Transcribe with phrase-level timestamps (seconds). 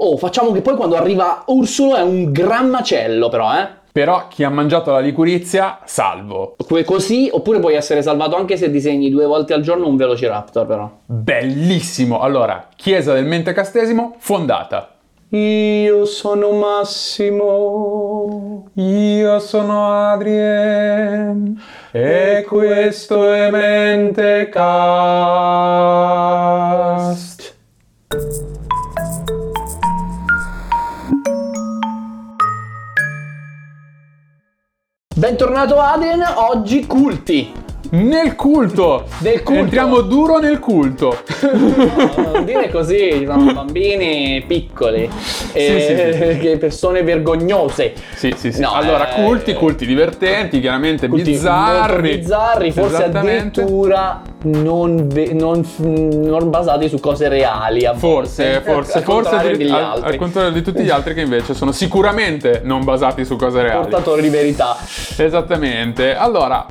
[0.00, 3.66] Oh, facciamo che poi quando arriva Ursulo è un gran macello, però, eh.
[3.90, 6.54] Però chi ha mangiato la licurizia, salvo.
[6.68, 10.66] Que- Così, oppure puoi essere salvato anche se disegni due volte al giorno un Velociraptor,
[10.66, 10.88] però.
[11.04, 12.20] Bellissimo!
[12.20, 14.92] Allora, chiesa del Mentecastesimo, fondata.
[15.30, 17.88] Io sono Massimo.
[18.74, 21.60] Io sono Adrien
[21.90, 23.50] e questo è
[26.38, 27.37] Mentecast.
[35.18, 37.52] Bentornato Adrien, oggi culti.
[37.90, 39.04] Nel culto!
[39.18, 39.60] Del culto.
[39.60, 41.16] Entriamo duro nel culto.
[42.18, 45.08] No, non dire così, sono bambini piccoli,
[45.52, 47.92] e sì, che persone vergognose.
[48.14, 48.60] Sì, sì, sì.
[48.60, 52.16] No, allora, eh, culti, culti divertenti, chiaramente Culti bizzarri.
[52.18, 57.88] bizzarri, forse addirittura non, ve- non- non basati su cose reali.
[57.94, 58.70] Forse, volte.
[58.70, 60.10] forse, Al forse addir- degli al, altri.
[60.10, 63.80] al contrario di tutti gli altri che invece sono sicuramente non basati su cose reali.
[63.88, 64.76] portatori di verità.
[65.16, 66.14] Esattamente.
[66.14, 66.66] Allora,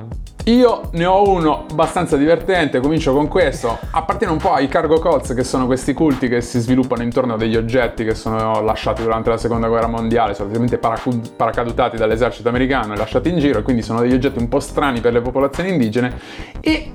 [0.52, 3.78] io ne ho uno abbastanza divertente, comincio con questo.
[3.92, 7.38] Appartiene un po' ai cargo cults, che sono questi culti che si sviluppano intorno a
[7.38, 12.94] degli oggetti che sono lasciati durante la seconda guerra mondiale, solitamente paracu- paracadutati dall'esercito americano
[12.94, 16.18] e lasciati in giro, quindi sono degli oggetti un po' strani per le popolazioni indigene.
[16.62, 16.92] E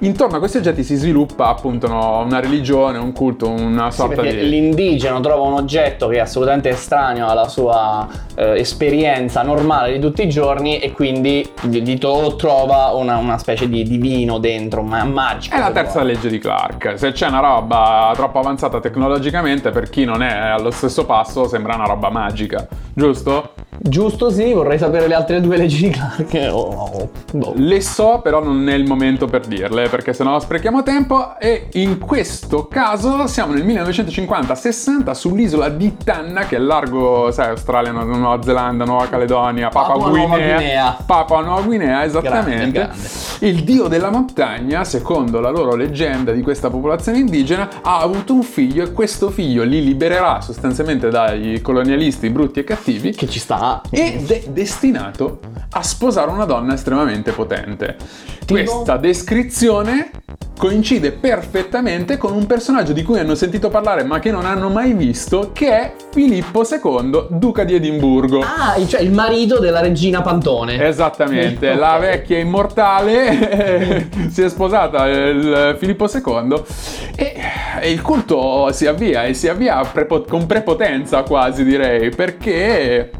[0.00, 4.40] intorno a questi oggetti si sviluppa appunto una religione, un culto, una Sì, sorta perché
[4.40, 4.48] di.
[4.48, 10.22] l'indigeno trova un oggetto che è assolutamente estraneo alla sua eh, esperienza normale di tutti
[10.22, 15.54] i giorni e quindi gli to- trova una, una specie di divino dentro, ma magico.
[15.54, 16.12] È la terza vuoi.
[16.14, 16.98] legge di Clark.
[16.98, 21.74] Se c'è una roba troppo avanzata tecnologicamente, per chi non è allo stesso passo, sembra
[21.74, 23.52] una roba magica, giusto?
[23.82, 26.48] Giusto, sì, vorrei sapere le altre due leggi di Clark.
[26.52, 27.54] Oh, oh, boh.
[27.56, 31.38] Le so, però non è il momento per dirle, perché sennò sprechiamo tempo.
[31.38, 37.90] E in questo caso siamo nel 1950-60 sull'isola di Tanna, che è largo, sai, Australia,
[37.90, 40.56] Nu- Nuova Zelanda, Nuova Caledonia, Papua, Papua Nuova Guinea.
[40.56, 40.96] Guinea.
[41.06, 42.70] Papua Nuova Guinea, esattamente.
[42.70, 43.08] Grande, grande.
[43.46, 48.42] Il dio della montagna, secondo la loro leggenda di questa popolazione indigena, ha avuto un
[48.42, 53.69] figlio e questo figlio li libererà sostanzialmente dai colonialisti brutti e cattivi Che ci sta.
[53.90, 55.40] Ed è destinato
[55.72, 57.96] a sposare una donna estremamente potente.
[58.46, 60.10] Questa descrizione
[60.58, 64.92] coincide perfettamente con un personaggio di cui hanno sentito parlare ma che non hanno mai
[64.92, 68.40] visto, che è Filippo II, duca di Edimburgo.
[68.42, 70.84] Ah, cioè il marito della regina Pantone.
[70.86, 71.78] Esattamente, Ok.
[71.78, 76.62] la vecchia immortale si è sposata il Filippo II
[77.16, 77.34] e,
[77.80, 83.10] e il culto si avvia e si avvia prepo- con prepotenza quasi direi perché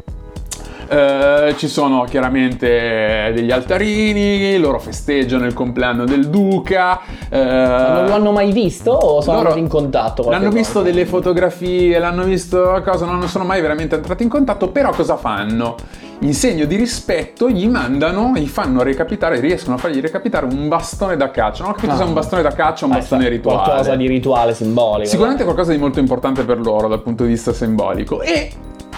[0.91, 6.99] eh, ci sono chiaramente degli altarini, loro festeggiano il compleanno del duca.
[7.29, 10.29] eh, Non lo hanno mai visto o sono andati in contatto?
[10.29, 10.89] L'hanno visto volta?
[10.91, 15.75] delle fotografie, l'hanno visto cosa, non sono mai veramente entrati in contatto, però cosa fanno?
[16.23, 21.15] In segno di rispetto gli mandano, gli fanno recapitare, riescono a fargli recapitare un bastone
[21.17, 21.63] da caccia.
[21.63, 21.97] Non ho capito Ah.
[21.97, 23.63] se è un bastone da caccia o un Ah, bastone rituale.
[23.63, 25.09] Qualcosa di rituale simbolico.
[25.09, 28.21] Sicuramente qualcosa di molto importante per loro dal punto di vista simbolico.
[28.21, 28.51] E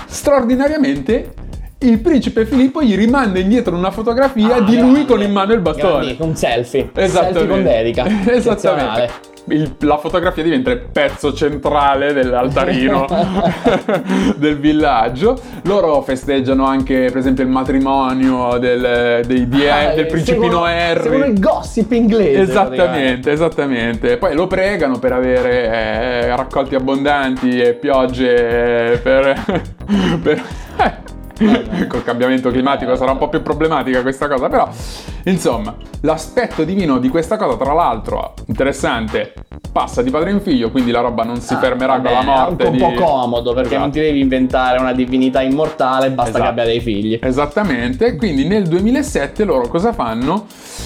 [0.05, 1.33] straordinariamente
[1.83, 4.91] il principe Filippo gli rimanda indietro una fotografia Ah, di grande.
[4.91, 6.05] lui con in mano il bastone.
[6.05, 6.89] Grandi, un selfie.
[6.93, 7.39] Esattamente.
[7.39, 8.05] Selfie con dedica.
[8.33, 9.31] Esattamente.
[9.47, 13.05] Il- la fotografia diventa il pezzo centrale dell'altarino
[14.37, 15.37] del villaggio.
[15.63, 21.01] Loro festeggiano anche, per esempio, il matrimonio del, dei die- Ah, del principino seguono- Harry.
[21.01, 22.39] Seguono il gossip inglese.
[22.39, 24.15] Esattamente, esattamente.
[24.15, 29.43] Poi lo pregano per avere eh, raccolti abbondanti e piogge eh, per...
[30.23, 30.43] per-
[31.87, 34.69] Col cambiamento climatico sarà un po' più problematica questa cosa, però
[35.25, 39.33] insomma, l'aspetto divino di questa cosa, tra l'altro, interessante,
[39.71, 42.23] passa di padre in figlio, quindi la roba non si Ah, fermerà vabbè, con la
[42.23, 42.63] morte.
[42.63, 43.81] È un po' di- comodo perché Esatto.
[43.81, 46.43] non ti devi inventare una divinità immortale, basta Esatto.
[46.43, 47.19] che abbia dei figli.
[47.21, 50.45] Esattamente, quindi nel 2007 loro cosa fanno?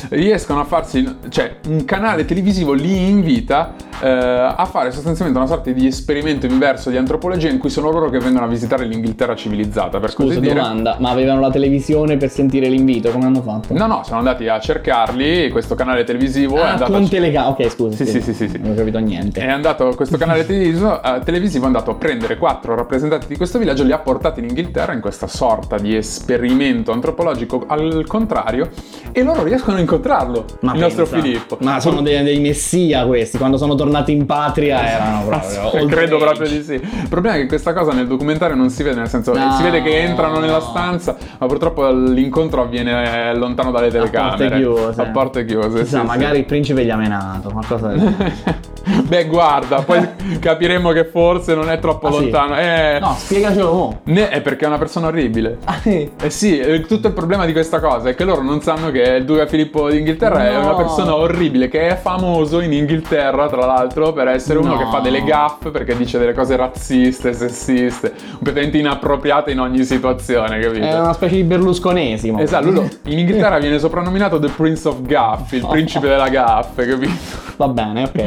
[0.10, 5.72] Riescono a farsi, cioè un canale televisivo li invita eh, a fare sostanzialmente una sorta
[5.72, 10.00] di esperimento inverso di antropologia in cui sono loro che vengono a visitare l'Inghilterra civilizzata,
[10.00, 10.60] per Scusa, così dire.
[10.62, 13.12] domanda, ma avevano la televisione per sentire l'invito?
[13.12, 13.74] Come hanno fatto?
[13.74, 17.08] No, no, sono andati a cercarli, questo canale televisivo è Ah, andato con a...
[17.08, 17.50] telecamera.
[17.52, 17.96] Ok, scusa.
[17.98, 18.60] Sì, sì, sì, sì, sì.
[18.60, 19.42] Non ho capito niente.
[19.42, 23.58] È andato, questo canale televisivo, eh, televisivo è andato a prendere quattro rappresentanti di questo
[23.60, 28.70] villaggio, li ha portati in Inghilterra in questa sorta di esperimento antropologico al contrario
[29.12, 31.58] e loro riescono a incontrarlo, Ma il nostro pensa, Filippo.
[31.62, 33.38] Ma sono dei, dei messia questi.
[33.38, 35.86] Quando sono tornati in patria erano proprio.
[35.88, 36.26] Credo age.
[36.26, 36.74] proprio di sì.
[36.74, 39.52] Il problema è che questa cosa nel documentario non si vede, nel senso No.
[39.58, 39.90] si vede che
[40.28, 44.48] entrano nella stanza, ma purtroppo l'incontro avviene lontano dalle telecamere.
[44.50, 45.02] porte chiuse.
[45.02, 45.80] A porte chiuse.
[45.84, 46.06] Chissà, sì, sì.
[46.06, 47.50] magari il principe gli ha menato.
[47.50, 48.16] Qualcosa del
[49.08, 50.00] Beh, guarda, poi
[50.40, 52.22] capiremo che forse non è troppo Ah, sì?
[52.22, 52.58] lontano.
[52.58, 54.00] Eh, No, spiegacelo mo.
[54.06, 55.58] ne- è perché è una persona orribile.
[55.66, 56.10] Ah, sì.
[56.22, 59.02] Eh sì, eh, tutto il problema di questa cosa è che loro non sanno che
[59.02, 60.60] il duca Filippo d'Inghilterra è No.
[60.62, 64.78] una persona orribile, che è famoso in Inghilterra, tra l'altro, per essere uno No.
[64.78, 70.60] che fa delle gaffe, perché dice delle cose razziste, sessiste, completamente inappropriate in ogni situazione,
[70.60, 70.86] capito?
[70.86, 72.40] È una specie di berlusconesimo.
[72.40, 77.14] Esatto, lui in Inghilterra viene soprannominato The Prince of Gaff, il principe della gaffe, capito?
[77.58, 78.24] Va bene, ok.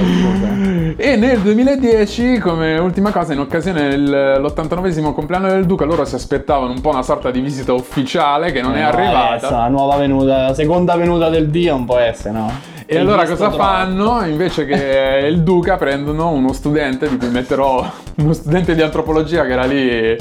[0.96, 6.72] E nel 2010, come ultima cosa, in occasione dell'89 compleanno del Duca, loro si aspettavano
[6.72, 9.50] un po' una sorta di visita ufficiale che non è Eh, no, arrivata.
[9.50, 12.50] La nuova venuta, la seconda venuta del Dio non può essere, no?
[12.92, 14.24] E allora cosa fanno?
[14.26, 17.84] Invece che il Duca prendono uno studente di cui metterò
[18.18, 20.16] uno studente di antropologia che era lì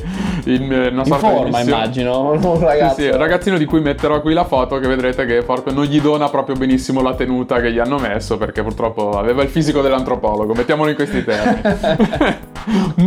[0.46, 1.64] in eh, una In sorta di forma, missione.
[1.64, 2.30] immagino.
[2.30, 2.96] Un ragazzo.
[2.96, 6.00] Sì, sì, ragazzino di cui metterò qui la foto che vedrete che proprio non gli
[6.00, 10.54] dona proprio benissimo la tenuta che gli hanno messo perché purtroppo aveva il fisico dell'antropologo,
[10.54, 11.62] mettiamolo in questi termini.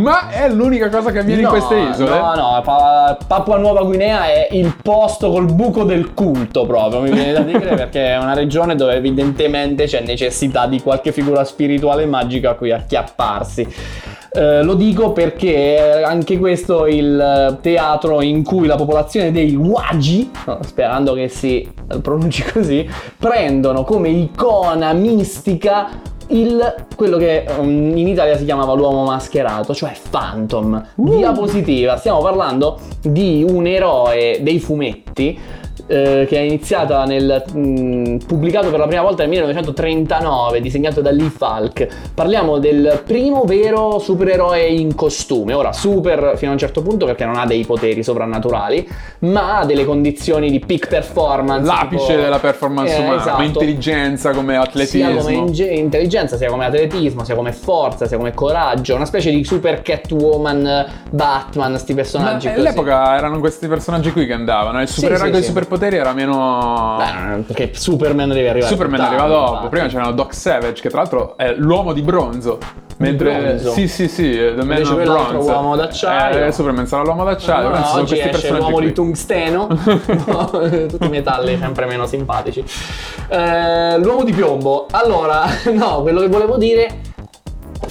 [0.01, 2.09] Ma è l'unica cosa che avviene in No, queste isole?
[2.09, 7.11] No, no, Pa- Papua Nuova Guinea è il posto col buco del culto proprio, mi
[7.11, 9.51] viene da dire, perché è una regione dove evidentemente
[9.87, 13.67] c'è necessità di qualche figura spirituale magica a cui acchiapparsi.
[14.35, 20.31] Eh, lo dico perché è anche questo il teatro in cui la popolazione dei Wagi,
[20.61, 21.71] sperando che si
[22.01, 29.03] pronunci così, prendono come icona mistica il, quello che um, in Italia si chiamava l'uomo
[29.03, 30.83] mascherato, cioè Phantom.
[30.95, 35.37] Diapositiva, stiamo parlando di un eroe dei fumetti
[35.87, 41.11] eh, che è iniziata nel mh, pubblicato per la prima volta nel 1939, disegnato da
[41.11, 41.87] Lee Falk.
[42.13, 45.53] Parliamo del primo vero supereroe in costume.
[45.53, 48.87] Ora, super fino a un certo punto perché non ha dei poteri sovrannaturali,
[49.19, 51.65] ma ha delle condizioni di peak performance.
[51.65, 53.31] L'apice tipo- della performance Eh, umana, esatto.
[53.35, 55.11] come intelligenza, come atletismo.
[55.11, 59.31] sia come inge- intelligenza, sia come atletismo, sia come forza, sia come coraggio, una specie
[59.31, 62.59] di super Catwoman, Batman, sti Ma personaggi così.
[62.59, 64.81] all'epoca erano questi personaggi qui che andavano.
[64.81, 65.45] Il supereroe sì, sì.
[65.63, 66.97] Superpoteri era meno.
[66.97, 69.51] Beh, perché Superman deve arrivare Superman arriva dopo.
[69.53, 69.69] infatti.
[69.69, 72.57] Prima c'era Doc Savage, che tra l'altro è l'uomo di bronzo.
[72.97, 73.37] Mentre.
[73.41, 73.71] bronzo?
[73.71, 75.51] Sì, sì, sì, The Man Invece of Bronze.
[75.51, 76.45] uomo d'acciaio.
[76.45, 77.69] Eh, Superman sarà l'uomo d'acciaio.
[77.69, 78.85] No, ci sono oggi questi esce personaggi l'uomo qui.
[78.85, 79.67] di tungsteno,
[80.27, 80.45] No,
[80.87, 82.63] tutti i metalli sempre meno simpatici.
[83.29, 84.85] Eh, l'uomo di piombo.
[84.91, 85.43] Allora,
[85.73, 87.01] no, quello che volevo dire.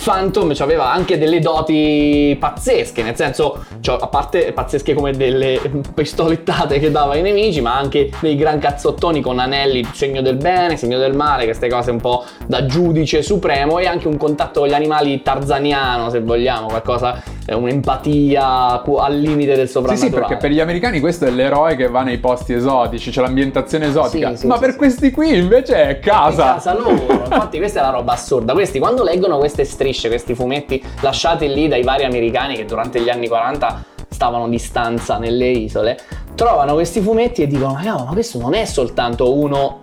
[0.02, 5.60] Phantom aveva anche delle doti pazzesche, nel senso, cioè, a parte pazzesche come delle
[5.94, 10.76] pistolettate che dava ai nemici, ma anche dei gran cazzottoni con anelli, segno del bene,
[10.76, 14.68] segno del male, queste cose un po' da giudice supremo e anche un contatto con
[14.68, 20.14] gli animali tarzaniano, se vogliamo, qualcosa, un'empatia al limite del Sì, soprannaturale.
[20.14, 23.86] sì, perché per gli americani questo è l'eroe che va nei posti esotici, c'è l'ambientazione
[23.86, 24.30] esotica.
[24.30, 24.76] Sì, sì, ma sì, per sì.
[24.76, 26.44] questi qui invece è casa.
[26.46, 27.22] In casa loro.
[27.24, 28.52] Infatti, questa è la roba assurda.
[28.52, 33.08] Questi, quando leggono queste strisce, questi fumetti lasciati lì dai vari americani che durante gli
[33.08, 35.98] anni 40 stavano di stanza nelle isole,
[36.34, 39.78] trovano questi fumetti e dicono: Ma cavolo, ma questo non è soltanto uno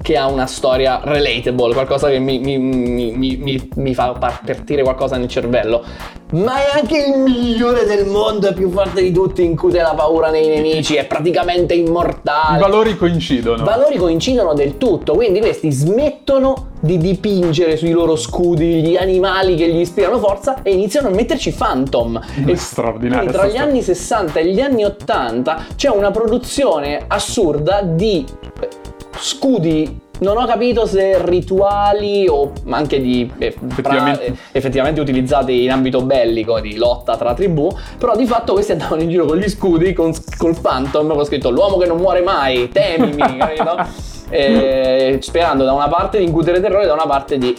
[0.00, 5.16] che ha una storia relatable, qualcosa che mi, mi- mi- mi- fa par- partire qualcosa
[5.16, 5.84] nel cervello,
[6.32, 10.30] ma è anche il migliore del mondo, è più forte di tutti, incute la paura
[10.30, 12.56] nei nemici, è praticamente immortale.
[12.56, 13.62] I valori coincidono.
[13.62, 19.54] I valori coincidono del tutto, quindi questi smettono di dipingere sui loro scudi gli animali
[19.56, 22.20] che gli ispirano forza e iniziano a metterci Phantom.
[22.46, 27.82] E straordinaria quindi tra gli anni 60 e gli anni 80 c'è una produzione assurda
[27.82, 28.24] di
[29.18, 34.18] scudi non ho capito se rituali o anche di eh, Effettivamente.
[34.24, 38.72] pra- eh, effettivamente utilizzati in ambito bellico di lotta tra tribù, però di fatto questi
[38.72, 42.20] andavano in giro con gli scudi, con, col Phantom, con scritto l'uomo che non muore
[42.20, 44.10] mai, temimi, capito?
[44.30, 47.54] E sperando da una parte di incutere terrore, da una parte di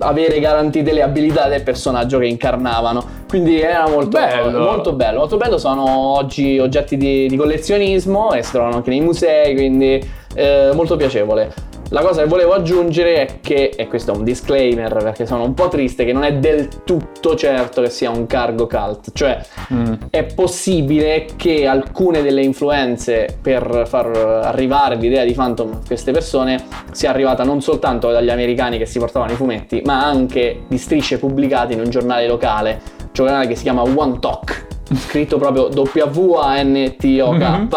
[0.00, 3.18] avere garantite le abilità del personaggio che incarnavano.
[3.28, 4.58] Quindi era molto Bello.
[4.58, 5.18] molto bello.
[5.20, 5.84] Molto bello, sono
[6.16, 11.52] oggi oggetti di, di collezionismo e si trovano anche nei musei, quindi eh, molto piacevole.
[11.92, 15.54] La cosa che volevo aggiungere è che, e questo è un disclaimer perché sono un
[15.54, 19.40] po' triste, che non è del tutto certo che sia un cargo cult, cioè
[19.72, 19.94] Mm.
[20.10, 24.06] è possibile che alcune delle influenze per far
[24.44, 28.98] arrivare l'idea di Phantom a queste persone sia arrivata non soltanto dagli americani che si
[29.00, 33.56] portavano i fumetti, ma anche di strisce pubblicate in un giornale locale, un giornale che
[33.56, 37.68] si chiama One Talk, scritto proprio W-A-N-T-O-K, Mhm.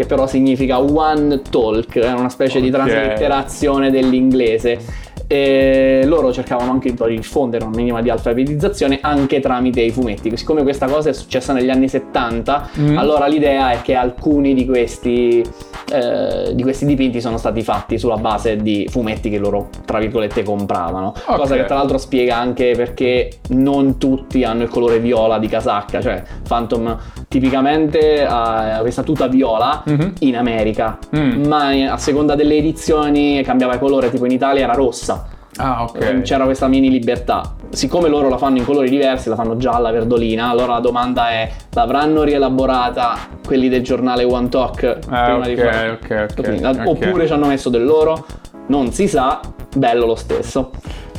[0.00, 2.72] Che però significa One Talk, è una specie di Ok.
[2.74, 4.78] traslitterazione dell'inglese.
[5.26, 10.36] E loro cercavano anche di diffondere una minima di alfabetizzazione anche tramite i fumetti.
[10.36, 12.98] Siccome questa cosa è successa negli anni 70, Mm.
[12.98, 15.44] allora l'idea è che alcuni di questi
[15.90, 20.42] eh, di questi dipinti sono stati fatti sulla base di fumetti che loro, tra virgolette,
[20.42, 21.12] compravano.
[21.26, 21.36] Ok.
[21.36, 26.00] Cosa che tra l'altro spiega anche perché non tutti hanno il colore viola di casacca,
[26.00, 26.96] cioè Phantom
[27.28, 30.12] tipicamente ha questa tuta viola Mhm.
[30.20, 31.44] in America, Mm.
[31.46, 35.26] ma a seconda delle edizioni cambiava colore, tipo in Italia era rossa.
[35.60, 36.22] Ah, ok.
[36.22, 37.54] C'era questa mini libertà.
[37.70, 41.50] Siccome loro la fanno in colori diversi, la fanno gialla, verdolina, allora la domanda è:
[41.74, 46.64] l'avranno rielaborata quelli del giornale One Talk Ah, prima di ok, fare- ok, ok, Quindi,
[46.64, 46.82] ok.
[46.86, 48.26] Oppure ci hanno messo del loro?
[48.66, 49.40] Non si sa,
[49.76, 50.70] bello lo stesso.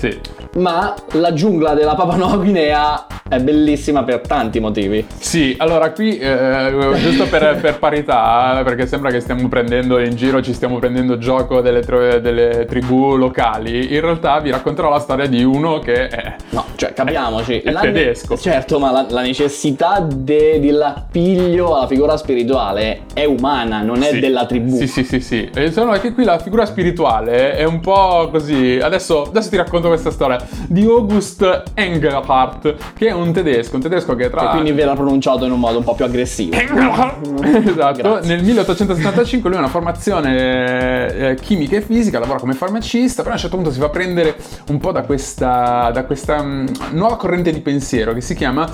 [0.01, 0.19] Sì.
[0.57, 5.05] Ma la giungla della Papua Nuova Guinea è bellissima per tanti motivi.
[5.19, 10.41] Sì, allora qui, eh, giusto per, per parità, perché sembra che stiamo prendendo in giro,
[10.41, 15.27] ci stiamo prendendo gioco delle, tro- delle tribù locali, in realtà vi racconterò la storia
[15.27, 16.35] di uno che è...
[16.49, 17.59] No, cioè capiamoci.
[17.61, 18.35] È La- tedesco.
[18.37, 24.19] Certo, ma la, la necessità de- dell'appiglio alla figura spirituale è umana, non è Sì.
[24.19, 24.75] della tribù.
[24.77, 25.49] Sì, sì, sì, sì.
[25.53, 28.79] E sono che qui la figura spirituale è un po' così.
[28.81, 34.15] Adesso, adesso ti racconto questa storia di August Engelhardt, che è un tedesco, un tedesco
[34.15, 36.55] che tra E quindi verrà pronunciato in un modo un po' più aggressivo.
[36.55, 38.35] esatto, Grazie.
[38.35, 43.35] nel 1875 lui ha una formazione eh, chimica e fisica, lavora come farmacista, però a
[43.35, 44.35] un certo punto si fa prendere
[44.67, 48.69] un po' da questa, da questa mm, nuova corrente di pensiero che si chiama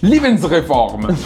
[0.00, 1.16] Lebensreform.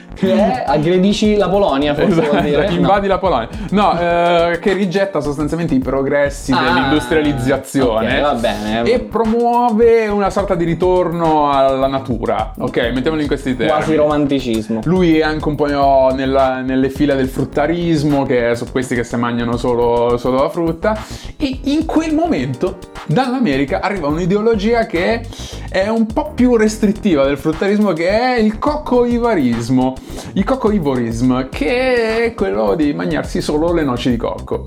[0.14, 2.58] Che è aggredisci la Polonia, forse vuol dire.
[2.64, 3.48] Esatto, invadi la Polonia.
[3.70, 8.82] No, eh, che rigetta sostanzialmente i progressi Ah, dell'industrializzazione ok, va bene.
[8.90, 12.52] e promuove una sorta di ritorno alla natura.
[12.58, 13.56] Ok, mettiamolo in questi No.
[13.56, 13.76] termini.
[13.78, 14.80] Quasi romanticismo.
[14.84, 19.16] Lui è anche un po' nella- nelle file del fruttarismo, che sono questi che si
[19.16, 20.96] mangiano solo, solo la frutta.
[21.36, 25.22] E in quel momento dall'America arriva un'ideologia che
[25.70, 29.94] è un po' più restrittiva del fruttarismo, che è il cocco-ivarismo.
[30.34, 34.64] Il cocco-ivorism, che è quello di mangiarsi solo le noci di cocco.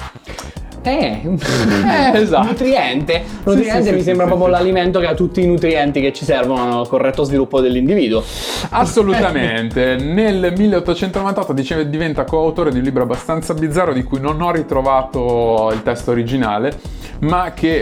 [0.88, 2.48] Eh, Eh, esatto.
[2.48, 3.24] Nutriente.
[3.44, 6.80] Nutriente sì, mi sì, sembra proprio l'alimento che ha tutti i nutrienti che ci servono
[6.82, 8.24] al corretto sviluppo dell'individuo.
[8.70, 9.96] Assolutamente.
[9.98, 15.70] Nel 1898 dice- diventa coautore di un libro abbastanza bizzarro di cui non ho ritrovato
[15.74, 16.72] il testo originale,
[17.20, 17.78] ma che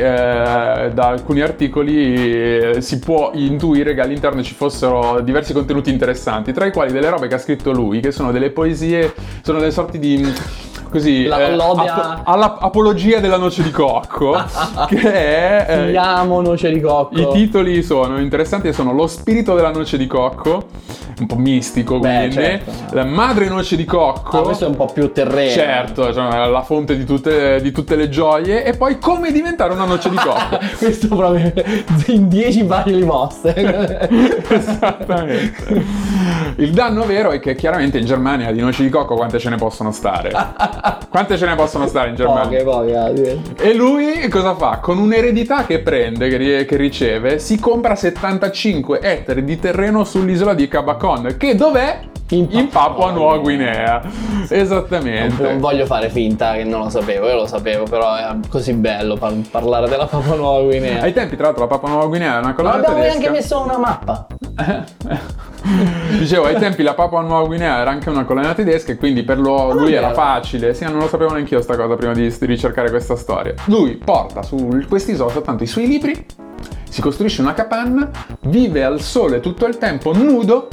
[0.86, 6.54] eh, da alcuni articoli eh, si può intuire che all'interno ci fossero diversi contenuti interessanti,
[6.54, 9.72] tra i quali delle robe che ha scritto lui, che sono delle poesie, sono delle
[9.72, 10.34] sorti di
[10.90, 14.36] così La- lode a- apo- alla apologia della noce di cocco,
[14.88, 17.20] che è eh, amo, noce di cocco.
[17.20, 20.68] i titoli sono interessanti sono Lo spirito della noce di cocco,
[21.20, 22.72] un po' mistico Beh, quindi, certo.
[22.92, 24.40] La madre noce di cocco.
[24.40, 25.52] Ah, questo è un po' più terreno.
[25.52, 29.86] Certo, cioè, la fonte di tutte, di tutte le gioie e poi come diventare una
[29.86, 30.60] noce di cocco.
[30.78, 31.52] questo proprio
[32.08, 33.54] in 10 pagine li mosse.
[34.50, 35.86] Esattamente.
[36.58, 39.56] Il danno vero è che chiaramente in Germania di noci di cocco quante ce ne
[39.58, 40.32] possono stare?
[41.10, 42.62] Quante ce ne possono stare in Germania?
[42.64, 43.42] poche, poche.
[43.58, 43.70] eh.
[43.70, 44.80] E lui cosa fa?
[44.82, 50.68] Con un'eredità che prende, che, che riceve, si compra 75 ettari di terreno sull'isola di
[50.68, 52.00] Cabacon, che dov'è?
[52.30, 54.02] In In Papua Nuova Guinea.
[54.50, 55.44] Esattamente.
[55.44, 59.16] Non voglio fare finta che non lo sapevo, io lo sapevo, però è così bello
[59.16, 61.02] par- parlare della Papua Nuova Guinea.
[61.04, 63.20] Ai tempi, tra l'altro, la Papua Nuova Guinea è una Ma colonia abbiamo tedesca.
[63.20, 64.28] neanche messo una mappa.
[66.18, 69.40] Dicevo, ai tempi la Papua Nuova Guinea era anche una colonia tedesca e quindi per
[69.40, 70.74] lo- lui era facile.
[70.74, 73.54] Sì, non lo sapevo neanche io sta cosa prima di, di ricercare questa storia.
[73.66, 76.26] Lui porta su quest'isola soltanto i suoi libri,
[76.90, 78.10] si costruisce una capanna,
[78.42, 80.68] vive al sole tutto il tempo nudo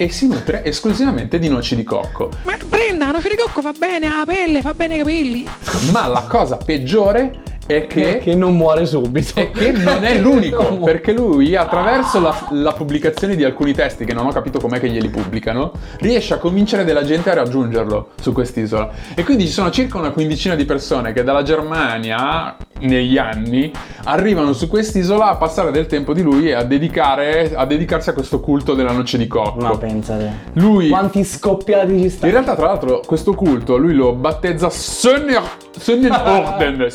[0.00, 2.30] e si nutre esclusivamente di noci di cocco.
[2.44, 5.46] Ma prenda, la noce di cocco fa bene alla pelle, fa bene ai capelli.
[5.92, 7.42] Ma la cosa peggiore
[7.76, 8.18] è che...
[8.18, 9.38] Che non muore subito.
[9.40, 14.12] E che non è l'unico, perché lui attraverso la, la pubblicazione di alcuni testi, che
[14.12, 18.32] non ho capito com'è che glieli pubblicano, riesce a convincere della gente a raggiungerlo su
[18.32, 18.90] quest'isola.
[19.14, 23.70] E quindi ci sono circa una quindicina di persone che dalla Germania, negli anni,
[24.04, 28.12] arrivano su quest'isola a passare del tempo di lui e a, dedicare, a dedicarsi a
[28.12, 29.60] questo culto della noce di cocco.
[29.60, 30.32] Ma pensate.
[30.54, 30.88] Lui...
[30.88, 32.32] Quanti scoppiati ci In stanno?
[32.32, 35.42] realtà, tra l'altro, questo culto lui lo battezza Sönnen-
[35.76, 36.86] Sonnenorden,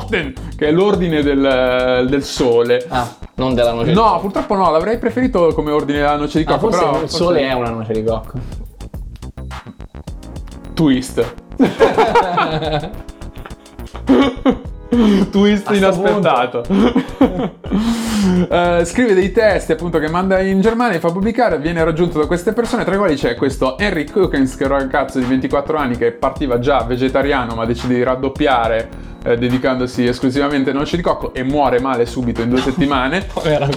[0.00, 2.84] Sonnenorden, che è l'ordine del, del sole.
[2.88, 6.44] Ah, non della noce di No, purtroppo no, l'avrei preferito come ordine della noce di
[6.50, 8.38] Ah, cocco, forse però il sole è una noce di cocco.
[10.74, 11.34] twist.
[15.30, 16.62] twist inaspettato.
[18.24, 22.26] Eh, scrive dei testi appunto che manda in Germania e fa pubblicare, viene raggiunto da
[22.26, 25.76] queste persone, tra i quali c'è questo Henry Cookens, che è un ragazzo di 24
[25.76, 31.02] anni che partiva già vegetariano ma decide di raddoppiare eh, dedicandosi esclusivamente a noci di
[31.02, 33.26] cocco e muore male subito in due settimane.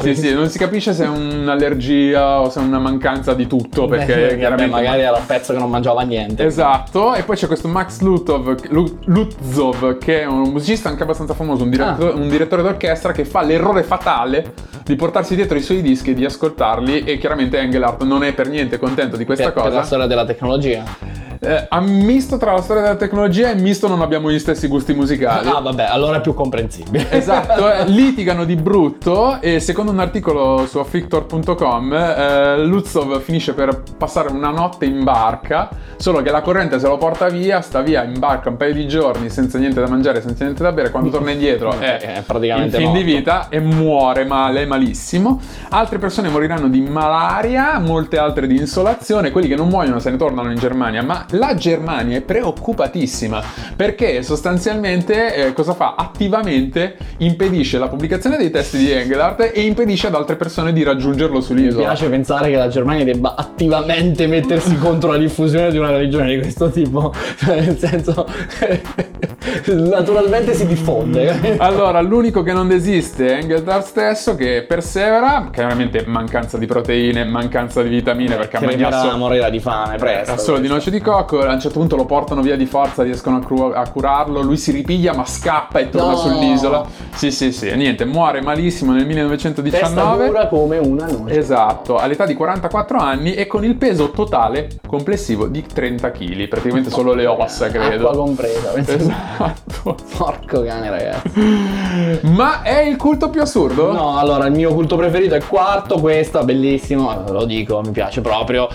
[0.02, 3.88] Sì, sì, non si capisce se è un'allergia o se è una mancanza di tutto,
[3.88, 4.72] perché Beh, chiaramente...
[4.72, 6.44] magari era un pezzo che non mangiava niente.
[6.46, 11.34] Esatto, e poi c'è questo Max Lutov, Lu- Lutzov, che è un musicista anche abbastanza
[11.34, 14.37] famoso, un, diretto- un direttore d'orchestra che fa l'errore fatale
[14.84, 18.48] di portarsi dietro i suoi dischi e di ascoltarli e chiaramente Engelhardt non è per
[18.48, 19.76] niente contento di questa per, per cosa.
[19.76, 21.27] la storia della tecnologia.
[21.40, 24.94] Eh, a misto tra la storia della tecnologia e misto non abbiamo gli stessi gusti
[24.94, 25.48] musicali.
[25.48, 27.12] Ah, vabbè, allora è più comprensibile.
[27.12, 33.84] Esatto, eh, litigano di brutto e secondo un articolo su afflictor.com eh, Lutzov finisce per
[33.98, 38.04] passare una notte in barca, solo che la corrente se lo porta via, sta via
[38.04, 41.10] in barca un paio di giorni senza niente da mangiare, senza niente da bere, quando
[41.10, 43.18] torna indietro è, È praticamente in fin di morto.
[43.18, 45.40] vita e muore male, malissimo.
[45.70, 50.18] Altre persone moriranno di malaria, molte altre di insolazione, quelli che non muoiono se ne
[50.18, 53.44] tornano in Germania, ma la Germania è preoccupatissima
[53.76, 55.96] perché sostanzialmente eh, cosa fa?
[55.98, 61.38] Attivamente impedisce la pubblicazione dei testi di Engelhardt e impedisce ad altre persone di raggiungerlo
[61.38, 61.84] Mi sull'isola.
[61.84, 66.40] piace pensare che la Germania debba attivamente mettersi contro la diffusione di una religione di
[66.40, 67.14] questo tipo.
[67.38, 68.26] Cioè, nel senso,
[69.74, 71.58] naturalmente si diffonde.
[71.58, 77.82] Allora, l'unico che non desiste è Engelhardt stesso che persevera, chiaramente mancanza di proteine, mancanza
[77.84, 80.34] di vitamine perché ha mangiato morirà di fame presto.
[80.34, 83.04] Ha solo di noce di cocco, a un certo punto lo portano via di forza,
[83.04, 86.18] riescono a, cru- a curarlo, lui si ripiglia ma scappa e torna No.
[86.18, 86.86] sull'isola.
[87.14, 90.26] Sì, sì, sì, niente, muore malissimo nel Testa 1919.
[90.28, 91.38] dura come una noce.
[91.38, 96.90] Esatto, all'età di 44 anni e con il peso totale complessivo di 30 kg, praticamente
[96.90, 98.10] solo le ossa, credo.
[98.10, 98.76] Acqua compresa.
[98.76, 99.96] Esatto.
[100.18, 102.20] Porco cane, ragazzi.
[102.28, 103.92] Ma è il culto più assurdo?
[103.92, 108.68] No, allora il mio culto preferito è quarto, questo, bellissimo, lo dico, mi piace proprio.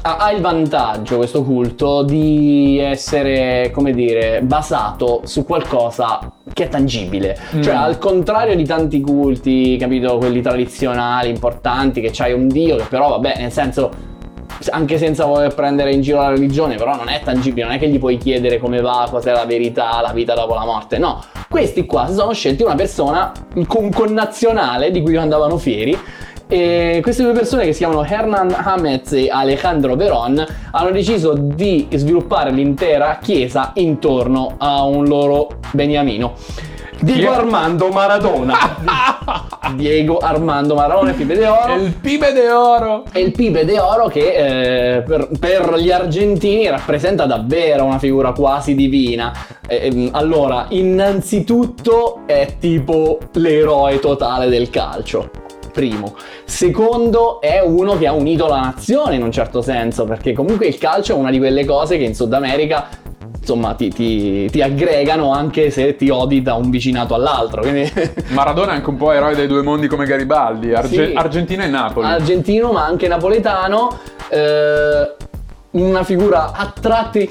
[0.00, 7.36] Ha, il vantaggio questo culto di essere, come dire, basato su qualcosa che è tangibile.
[7.56, 7.62] Mm.
[7.62, 12.84] Cioè, al contrario di tanti culti, capito, quelli tradizionali, importanti, che c'hai un dio che
[12.88, 13.90] però, vabbè, nel senso
[14.70, 17.88] anche senza voler prendere in giro la religione, però non è tangibile, non è che
[17.88, 20.98] gli puoi chiedere come va, cos'è la verità, la vita dopo la morte.
[20.98, 25.96] No, questi qua si sono scelti una persona, un connazionale di cui andavano fieri.
[26.50, 31.86] E queste due persone che si chiamano Hernan Hamez e Alejandro Veron hanno deciso di
[31.92, 36.32] sviluppare l'intera chiesa intorno a un loro beniamino.
[37.00, 37.32] Diego?
[37.32, 38.56] Armando Maradona.
[39.76, 41.74] Diego Armando Maradona, Pibe de Oro.
[41.74, 43.04] Il pibe de oro!
[43.12, 48.32] E il Pibe de Oro che eh, per, per gli argentini rappresenta davvero una figura
[48.32, 49.32] quasi divina.
[49.68, 55.46] Eh, allora, innanzitutto è tipo l'eroe totale del calcio.
[55.78, 56.16] Primo.
[56.44, 60.76] Secondo, è uno che ha unito la nazione in un certo senso, perché comunque il
[60.76, 62.88] calcio è una di quelle cose che in Sud America
[63.38, 67.60] insomma ti, ti- ti aggregano anche se ti odi da un vicinato all'altro.
[67.62, 67.88] Quindi
[68.34, 71.12] Maradona è anche un po' eroe dei due mondi come Garibaldi, Arge- Sì.
[71.14, 72.06] Argentina e Napoli.
[72.08, 73.96] argentino ma anche napoletano,
[74.30, 75.14] eh,
[75.70, 77.30] una figura a tratti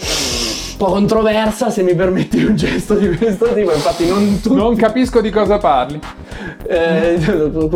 [0.77, 5.21] po' controversa se mi permetti un gesto di questo tipo, infatti non tutti, non capisco
[5.21, 5.99] di cosa parli.
[6.67, 7.17] eh,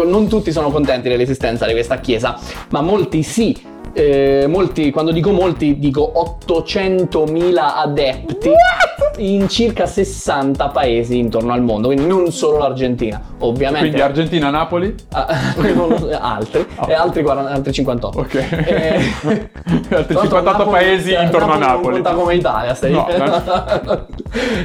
[0.06, 2.38] non tutti sono contenti dell'esistenza di questa chiesa,
[2.70, 3.70] ma molti sì.
[3.94, 6.14] Eh, molti, quando dico molti, dico
[6.48, 8.50] 800.000 adepti
[9.18, 13.80] in circa 60 paesi intorno al mondo, quindi non solo l'Argentina, ovviamente.
[13.88, 14.96] Quindi Argentina-Napoli?
[15.12, 15.28] Ah,
[15.76, 18.34] non lo so, altri e altri, 40 altri 58 Ok.
[18.36, 21.94] Eh, Altri tra l'altro 58 Napoli- paesi intorno a non Napoli.
[21.96, 24.08] conta come Italia stai No, no,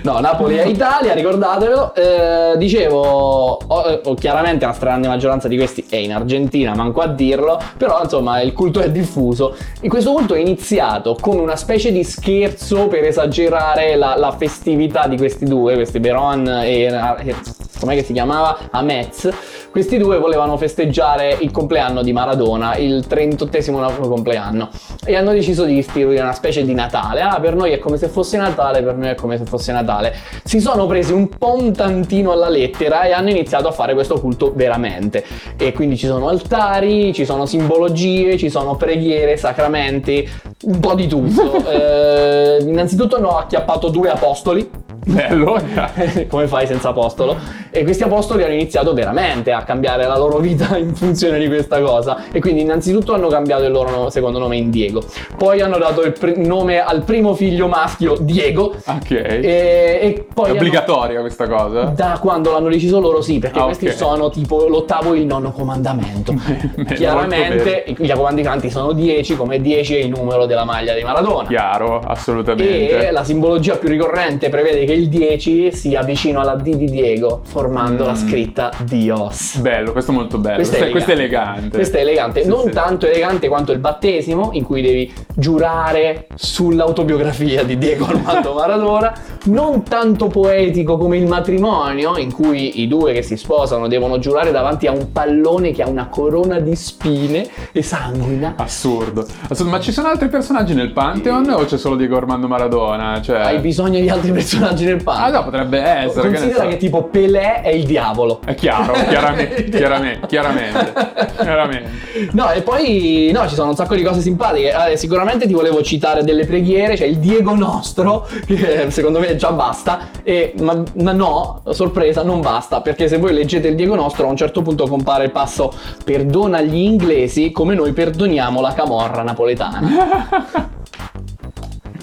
[0.03, 1.95] Napoli è Italia ricordatevelo.
[1.95, 7.07] Eh, dicevo oh, oh, chiaramente la stragrande maggioranza di questi è in Argentina manco a
[7.09, 9.57] dirlo però insomma il culto è diffuso.
[9.81, 15.07] E questo culto è iniziato come una specie di scherzo per esagerare la, la festività
[15.07, 17.35] di questi due questi Beron e, e
[17.81, 18.59] com'è che si chiamava?
[18.71, 19.29] Amez
[19.77, 24.71] questi due volevano festeggiare il compleanno di Maradona, il 38esimo compleanno,
[25.05, 27.21] e hanno deciso di istituire una specie di Natale.
[27.21, 30.15] Ah, per noi è come se fosse Natale, per noi è come se fosse Natale.
[30.45, 34.19] Si sono presi un po' un tantino alla lettera e hanno iniziato a fare questo
[34.19, 35.23] culto veramente.
[35.59, 40.27] E quindi ci sono altari, ci sono simbologie, ci sono preghiere, sacramenti,
[40.63, 41.65] un po' di tutto.
[41.77, 44.71] Eh, innanzitutto hanno acchiappato due apostoli
[45.07, 45.57] Bello.
[46.29, 47.37] come fai senza apostolo?
[47.71, 51.81] E questi apostoli hanno iniziato veramente a cambiare la loro vita in funzione di questa
[51.81, 52.25] cosa.
[52.33, 55.03] E quindi innanzitutto hanno cambiato il loro secondo nome in Diego.
[55.37, 58.75] Poi hanno dato il pr- nome al primo figlio maschio Diego.
[58.87, 59.11] ok.
[59.11, 61.83] E, e poi È hanno- obbligatoria questa cosa?
[61.97, 63.95] da quando l'hanno deciso loro sì, perché Ah, questi ok.
[63.95, 66.33] sono tipo l'ottavo e il nono comandamento.
[66.95, 71.47] Chiaramente gli comandanti sono 10, come 10 è il numero della maglia di Maradona.
[71.49, 73.09] Chiaro, assolutamente.
[73.09, 77.41] E la simbologia più ricorrente prevede che il 10 sia vicino alla D di Diego,
[77.45, 78.29] formando la Mm.
[78.29, 79.56] scritta Dios.
[79.61, 80.57] Bello, questo è molto bello.
[80.57, 81.77] Questo è questo è elegante.
[81.77, 82.71] Questo è elegante, Sì, non sì.
[82.71, 89.13] tanto elegante quanto il battesimo, in cui devi giurare sull'autobiografia di Diego Armando Maradona,
[89.45, 94.51] non tanto poetico come il matrimonio, in cui i due che si sposano devono giurare
[94.51, 98.55] davanti a un pallone che ha una corona di spine e sanguina.
[98.57, 99.27] Assurdo.
[99.49, 99.71] Assurdo.
[99.71, 103.21] Ma ci sono altri personaggi nel Pantheon o c'è solo Diego Armando Maradona?
[103.23, 103.39] Cioè...
[103.41, 105.33] Hai bisogno di altri personaggi nel Ah pantheon.
[105.33, 106.29] no, potrebbe essere.
[106.31, 106.69] che Considera so.
[106.69, 108.41] che tipo Pelé è il diavolo.
[108.45, 109.36] È chiaro, chiaramente,
[109.71, 110.93] chiaramente, chiaramente,
[111.39, 111.91] chiaramente.
[112.33, 114.73] No, e poi no, ci sono un sacco di cose simpatiche.
[114.91, 119.53] Eh, sicuramente ti volevo citare delle preghiere, c'è il Diego nostro, che secondo me già
[119.53, 120.09] basta.
[120.23, 124.31] E, ma, ma no, sorpresa, non basta, perché se voi leggete il Diego nostro, a
[124.31, 125.73] un certo punto compare il passo
[126.05, 129.81] perdona gli inglesi come noi perdoniamo la camorra napoletana.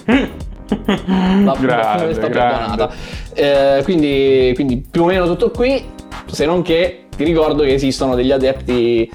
[0.66, 2.28] La Grande, sta grande.
[2.28, 2.90] perdonata.
[3.34, 5.84] Eh, quindi, quindi più o meno tutto qui,
[6.26, 9.10] se non che ti ricordo che esistono degli adepti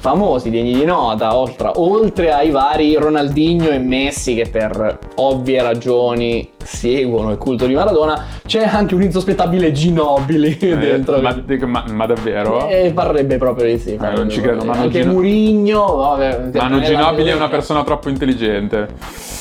[0.00, 6.48] famosi, degni di nota, oltre, oltre ai vari Ronaldinho e Messi che per ovvie ragioni
[6.62, 11.16] seguono il culto di Maradona, c'è anche un insospettabile Ginobili dentro.
[11.16, 11.34] Eh, ma,
[11.66, 12.68] ma- ma davvero?
[12.68, 13.94] Eh, parrebbe proprio di sì.
[13.94, 14.82] parrebbe non ci credo, Manu.
[14.82, 18.86] Anche Gino- Murigno, vabbè, Manu la- Ginobili è una persona troppo intelligente.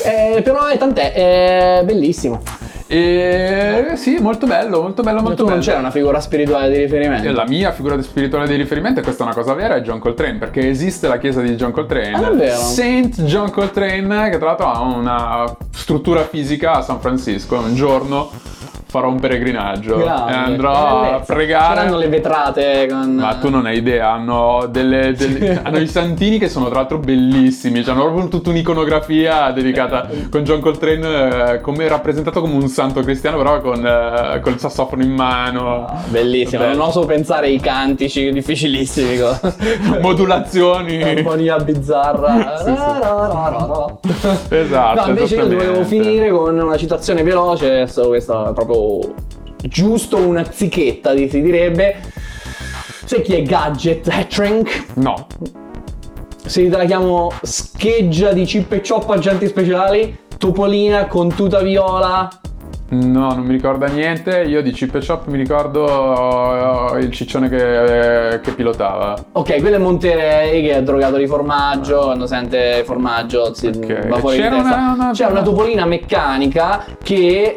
[0.06, 2.42] Eh, però è tant'è, è bellissimo.
[2.90, 5.72] E sì, molto bello, molto bello, molto tu non bello.
[5.72, 7.28] c'è una figura spirituale di riferimento.
[7.28, 10.00] E La mia figura spirituale di riferimento, e questa è una cosa vera, è John
[10.00, 12.14] Coltrane, perché esiste la chiesa di John Coltrane.
[12.14, 12.56] Ah, davvero?
[12.56, 17.58] Saint John Coltrane, che tra l'altro ha una struttura fisica a San Francisco.
[17.58, 18.32] Un giorno
[18.98, 21.76] farò un peregrinaggio Grande, e andrò a pregare.
[21.76, 23.16] C'erano le vetrate con...
[23.16, 26.98] Ma tu non hai idea, hanno, delle, delle- hanno i santini che sono tra l'altro
[26.98, 32.68] bellissimi, cioè hanno proprio tutta un'iconografia dedicata con John Coltrane eh, come rappresentato come un
[32.68, 36.78] santo cristiano, però con eh, col sassofono in mano, Ah, Bellissimo, Bello.
[36.78, 39.18] non oso pensare ai cantici difficilissimi
[40.02, 41.02] modulazioni.
[41.04, 42.56] armonia bizzarra.
[42.68, 44.56] Sì, sì.
[44.56, 48.54] Esatto, No, invece io dovevo finire con una citazione veloce, adesso questa è
[49.62, 51.96] giusto una zichetta, di- si direbbe.
[53.06, 54.68] Sai chi è Gadget Hatchring?
[54.96, 55.28] No,
[56.46, 62.30] Se te la chiamo scheggia di chip e chop agenti speciali, Topolina con tuta viola,
[62.90, 64.44] no, non mi ricorda niente.
[64.44, 69.18] Io di Chip e Chop mi ricordo eh, il ciccione che, che pilotava.
[69.34, 74.08] Ok, quello è Monterey che è drogato di formaggio, quando sente formaggio si Ok.
[74.08, 74.76] va fuori di C'era testa.
[74.76, 77.56] una- una- C'era una topolina meccanica che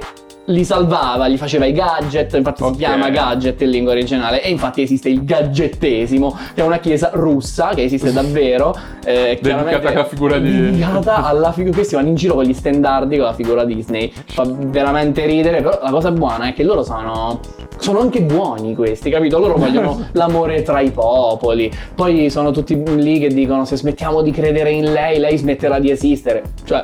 [0.50, 2.72] li salvava, gli faceva i gadget, infatti Ok.
[2.72, 7.10] si chiama gadget in lingua originale e infatti esiste il gadgettesimo, che è una chiesa
[7.12, 12.14] russa che esiste davvero, eh, chiaramente alla figura di- dedicata alla figura, questi vanno in
[12.14, 16.48] giro con gli stendardi con la figura Disney, fa veramente ridere, però la cosa buona
[16.48, 17.40] è che loro sono
[17.80, 19.38] sono anche buoni questi, capito?
[19.38, 21.72] Loro vogliono l'amore tra i popoli.
[21.94, 25.90] Poi sono tutti lì che dicono se smettiamo di credere in lei, lei smetterà di
[25.90, 26.42] esistere.
[26.64, 26.82] Cioè,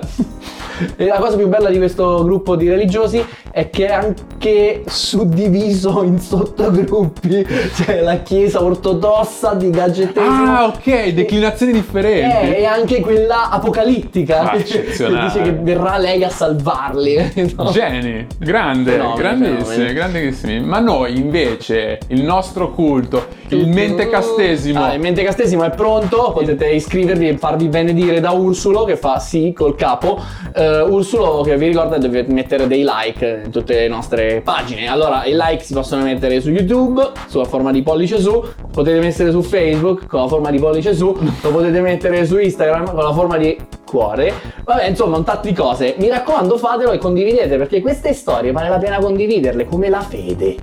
[0.97, 4.13] e la cosa più bella di questo gruppo di religiosi è che è
[4.47, 7.45] anche suddiviso in sottogruppi.
[7.75, 10.57] C'è la chiesa ortodossa di gadgettesimo.
[10.57, 12.53] Ah, ok, declinazioni differenti.
[12.55, 15.27] Eh, e anche quella apocalittica Ah, che eccezionale.
[15.27, 17.33] dice che verrà lei a salvarli.
[17.57, 17.71] no?
[17.73, 19.93] Geni, grande, Fenomeni, grandissimi, fenomeni.
[19.95, 20.61] grandissimi.
[20.61, 24.83] Ma noi invece, il nostro culto, il mentecastesimo.
[24.85, 29.53] Ah, il mentecastesimo è pronto, potete iscrivervi e farvi benedire da Ursulo che fa sì
[29.53, 30.21] col capo.
[30.55, 34.89] Eh, Ursulo che vi ricorda deve mettere dei like in tutte le nostre pagine.
[34.89, 39.31] Allora, i like si possono mettere su YouTube, sulla forma di pollice su, potete mettere
[39.31, 43.13] su Facebook con la forma di pollice su, lo potete mettere su Instagram con la
[43.13, 44.33] forma di cuore.
[44.65, 45.95] Vabbè, insomma, un tatto di cose.
[45.99, 50.57] Mi raccomando, fatelo e condividete perché queste storie vale la pena condividerle come la fede.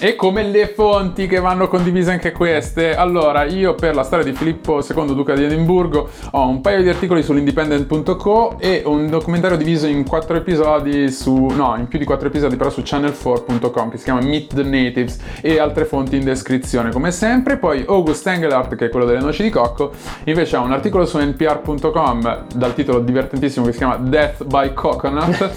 [0.00, 4.32] E come le fonti che vanno condivise anche queste, allora io per la storia di
[4.32, 9.88] Filippo II Duca di Edimburgo ho un paio di articoli sull'independent.co e un documentario diviso
[9.88, 14.04] in quattro episodi su, no, in più di quattro episodi però su channel4.com che si
[14.04, 17.56] chiama Meet the Natives e altre fonti in descrizione come sempre.
[17.56, 19.90] Poi August Engelhardt che è quello delle noci di cocco,
[20.26, 25.50] invece ha un articolo su npr.com dal titolo divertentissimo che si chiama Death by Coconut,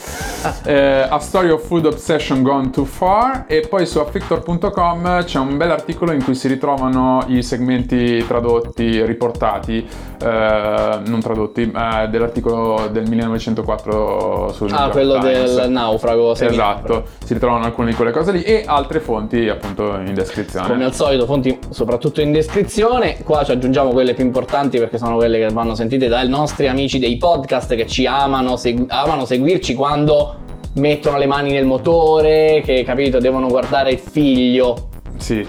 [0.66, 5.40] eh, A Story of Food Obsession Gone Too Far e poi su Afflict Factor.com c'è
[5.40, 9.86] un bel articolo in cui si ritrovano i segmenti tradotti, riportati,
[10.24, 15.56] eh, non tradotti, eh, dell'articolo del 1904 sul Ah, quello Times.
[15.56, 16.34] del naufrago.
[16.34, 20.66] Esatto, si ritrovano alcune di quelle cose lì e altre fonti appunto in descrizione.
[20.66, 23.18] Come al solito, fonti soprattutto in descrizione.
[23.26, 27.00] Qua ci aggiungiamo quelle più importanti perché sono quelle che vanno sentite dai nostri amici
[27.00, 30.36] dei podcast che ci amano, segu- amano seguirci quando
[30.76, 34.90] mettono le mani nel motore, che capito, devono guardare il figlio.
[35.18, 35.46] Sì.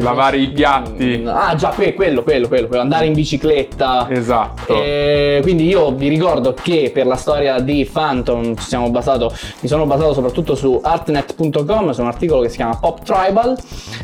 [0.00, 1.24] Lavare i piatti.
[1.26, 4.06] Ah, già, que- quello, quello, quello, quello, andare in bicicletta.
[4.10, 4.74] Esatto.
[4.74, 9.68] E quindi io vi ricordo che per la storia di Phantom ci siamo basato, mi
[9.68, 13.56] sono basato soprattutto su artnet.com, su un articolo che si chiama Pop Tribal,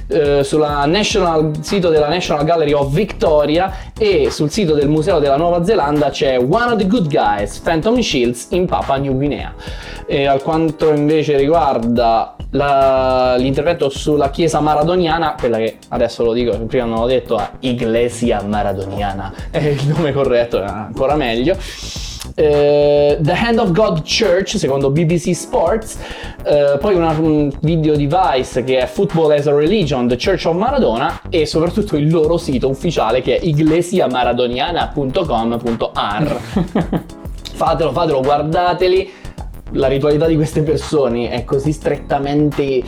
[0.09, 5.37] eh, sulla national, sito della National Gallery of Victoria e sul sito del Museo della
[5.37, 9.55] Nuova Zelanda c'è One of the Good Guys, Phantom Shields in Papua New Guinea.
[10.07, 16.57] E al quanto invece riguarda la, l'intervento sulla chiesa maradoniana, quella che adesso lo dico,
[16.67, 21.57] prima non l'ho detto, è Iglesia Maradoniana, è il nome corretto, è ancora meglio.
[22.35, 25.97] Eh, The Hand of God Church, secondo BBC Sports,
[26.45, 30.45] eh, poi una- un video di Vice che è Football as a Religion, The Church
[30.47, 36.37] of Maradona e soprattutto il loro sito ufficiale che è iglesiamaradoniana.com.ar.
[37.55, 39.11] fatelo, fatelo, guardateli.
[39.73, 42.83] La ritualità di queste persone è così strettamente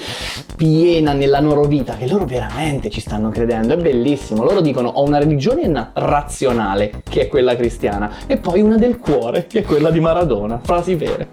[0.57, 3.75] piena nella loro vita che loro veramente ci stanno credendo.
[3.75, 4.45] È bellissimo.
[4.45, 8.99] Loro dicono ho una religione na- razionale, che è quella cristiana, e poi una del
[8.99, 10.59] cuore, che è quella di Maradona.
[10.63, 11.29] Frasi vere.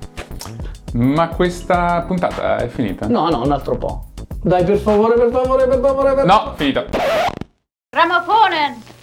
[0.93, 3.07] Ma questa puntata è finita?
[3.07, 4.05] No, no, un altro po'.
[4.41, 6.85] Dai, per favore, per favore, per favore, per No, finita.
[7.89, 8.95] Gramofonen!